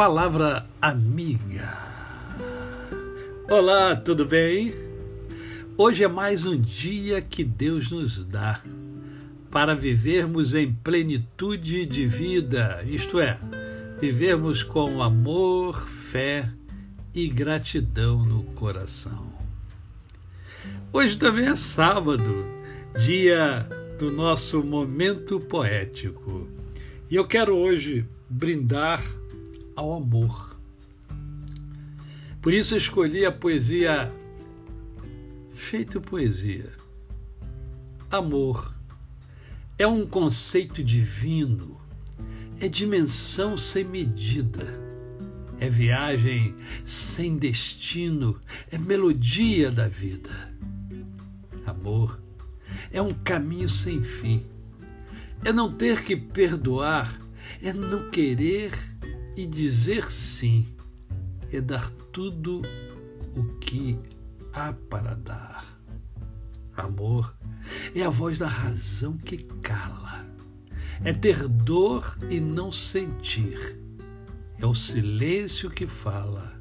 Palavra 0.00 0.66
amiga. 0.80 1.76
Olá, 3.50 3.94
tudo 3.94 4.24
bem? 4.24 4.72
Hoje 5.76 6.02
é 6.02 6.08
mais 6.08 6.46
um 6.46 6.58
dia 6.58 7.20
que 7.20 7.44
Deus 7.44 7.90
nos 7.90 8.24
dá 8.24 8.62
para 9.50 9.74
vivermos 9.74 10.54
em 10.54 10.72
plenitude 10.72 11.84
de 11.84 12.06
vida, 12.06 12.82
isto 12.86 13.20
é, 13.20 13.38
vivermos 14.00 14.62
com 14.62 15.02
amor, 15.02 15.86
fé 15.86 16.50
e 17.14 17.28
gratidão 17.28 18.24
no 18.24 18.42
coração. 18.54 19.30
Hoje 20.90 21.18
também 21.18 21.46
é 21.46 21.54
sábado, 21.54 22.46
dia 23.04 23.68
do 23.98 24.10
nosso 24.10 24.62
momento 24.64 25.38
poético. 25.38 26.48
E 27.10 27.16
eu 27.16 27.26
quero 27.26 27.54
hoje 27.54 28.06
brindar 28.30 29.19
ao 29.80 29.94
amor. 29.94 30.60
Por 32.42 32.52
isso 32.52 32.76
escolhi 32.76 33.24
a 33.24 33.32
poesia 33.32 34.12
Feito 35.54 36.02
Poesia. 36.02 36.70
Amor 38.10 38.74
é 39.78 39.86
um 39.86 40.04
conceito 40.04 40.84
divino, 40.84 41.80
é 42.60 42.68
dimensão 42.68 43.56
sem 43.56 43.84
medida, 43.84 44.78
é 45.58 45.70
viagem 45.70 46.54
sem 46.84 47.38
destino, 47.38 48.38
é 48.70 48.76
melodia 48.76 49.70
da 49.70 49.88
vida. 49.88 50.54
Amor 51.64 52.20
é 52.92 53.00
um 53.00 53.14
caminho 53.14 53.68
sem 53.68 54.02
fim, 54.02 54.44
é 55.42 55.52
não 55.54 55.72
ter 55.72 56.02
que 56.02 56.16
perdoar, 56.16 57.18
é 57.62 57.72
não 57.72 58.10
querer 58.10 58.89
e 59.40 59.46
dizer 59.46 60.10
sim 60.10 60.66
é 61.50 61.62
dar 61.62 61.88
tudo 62.12 62.60
o 63.34 63.42
que 63.58 63.98
há 64.52 64.74
para 64.90 65.14
dar. 65.14 65.80
Amor 66.76 67.34
é 67.94 68.02
a 68.02 68.10
voz 68.10 68.38
da 68.38 68.46
razão 68.46 69.16
que 69.16 69.38
cala, 69.62 70.26
é 71.02 71.14
ter 71.14 71.48
dor 71.48 72.18
e 72.28 72.38
não 72.38 72.70
sentir, 72.70 73.78
é 74.58 74.66
o 74.66 74.74
silêncio 74.74 75.70
que 75.70 75.86
fala, 75.86 76.60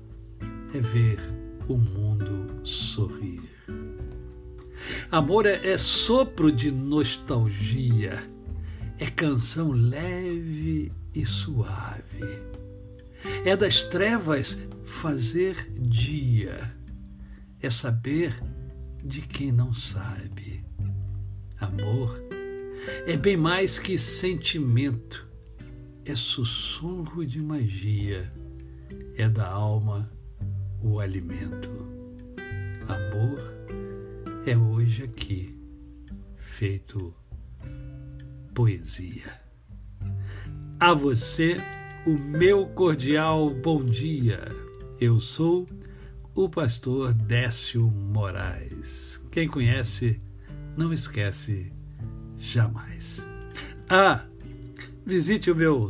é 0.74 0.80
ver 0.80 1.20
o 1.68 1.76
mundo 1.78 2.66
sorrir. 2.66 3.50
Amor 5.12 5.46
é, 5.46 5.68
é 5.68 5.78
sopro 5.78 6.50
de 6.50 6.72
nostalgia, 6.72 8.24
é 8.98 9.10
canção 9.10 9.72
leve 9.72 10.94
e 11.14 11.26
suave 11.26 12.60
é 13.46 13.56
das 13.56 13.84
trevas 13.86 14.58
fazer 14.84 15.72
dia, 15.80 16.76
é 17.62 17.70
saber 17.70 18.36
de 19.04 19.22
quem 19.22 19.52
não 19.52 19.74
sabe. 19.74 20.66
Amor 21.60 22.30
é 23.06 23.18
bem 23.18 23.36
mais 23.36 23.78
que 23.78 23.98
sentimento, 23.98 25.28
é 26.06 26.16
sussurro 26.16 27.26
de 27.26 27.42
magia, 27.42 28.32
é 29.16 29.28
da 29.28 29.48
alma 29.48 30.10
o 30.82 31.00
alimento. 31.00 31.70
Amor 32.88 33.40
é 34.46 34.58
hoje 34.58 35.04
aqui, 35.04 35.58
feito 36.38 37.14
poesia. 38.54 39.40
A 40.80 40.94
você 40.94 41.58
o 42.06 42.12
meu 42.12 42.66
cordial 42.68 43.50
bom 43.50 43.84
dia. 43.84 44.44
Eu 45.00 45.20
sou 45.20 45.66
o 46.34 46.50
pastor 46.50 47.14
Décio 47.14 47.82
Moraes. 47.88 49.22
Quem 49.32 49.48
conhece, 49.48 50.22
não 50.78 50.94
esquece 50.94 51.72
jamais. 52.38 53.26
Ah, 53.90 54.24
visite 55.06 55.52
o 55.52 55.56
meu 55.56 55.90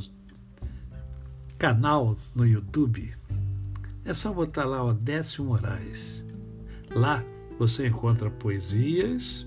canal 1.57 2.17
no 2.33 2.45
YouTube. 2.45 3.13
É 4.03 4.13
só 4.13 4.33
botar 4.33 4.65
lá 4.65 4.83
o 4.83 4.93
Décio 4.93 5.45
Moraes. 5.45 6.25
Lá 6.91 7.23
você 7.59 7.87
encontra 7.87 8.31
poesias, 8.31 9.45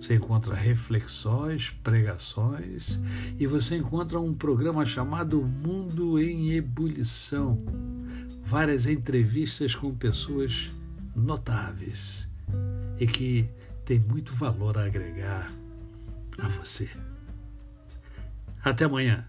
você 0.00 0.14
encontra 0.14 0.54
reflexões, 0.54 1.70
pregações 1.82 3.00
e 3.38 3.46
você 3.46 3.76
encontra 3.76 4.18
um 4.20 4.32
programa 4.32 4.86
chamado 4.86 5.42
Mundo 5.42 6.20
em 6.20 6.52
Ebulição. 6.52 7.58
Várias 8.44 8.86
entrevistas 8.86 9.74
com 9.74 9.94
pessoas 9.94 10.70
notáveis 11.14 12.28
e 12.98 13.06
que 13.06 13.50
tem 13.84 13.98
muito 13.98 14.32
valor 14.34 14.78
a 14.78 14.84
agregar 14.84 15.50
a 16.38 16.48
você. 16.48 16.88
Até 18.62 18.84
amanhã. 18.84 19.26